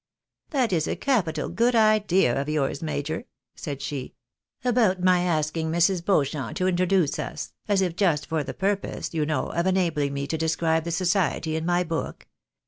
"That 0.49 0.73
is 0.73 0.87
a 0.87 0.95
capital 0.95 1.47
good 1.47 1.75
idea 1.75 2.41
of 2.41 2.49
yours, 2.49 2.81
major," 2.81 3.25
said 3.53 3.83
she, 3.83 4.15
"about 4.65 5.07
asking 5.07 5.69
Mrs. 5.71 6.03
Beauchamp 6.03 6.55
to 6.57 6.65
introduce 6.65 7.19
us, 7.19 7.53
as 7.67 7.83
if 7.83 7.95
just 7.95 8.25
for 8.25 8.43
the 8.43 8.55
purpose, 8.55 9.13
you 9.13 9.27
know, 9.27 9.49
of 9.51 9.67
enabhng 9.67 10.11
me 10.11 10.25
to 10.25 10.39
describe 10.39 10.85
the 10.85 10.89
society 10.91 11.55
in 11.55 11.67
my 11.67 11.83
book. 11.83 12.25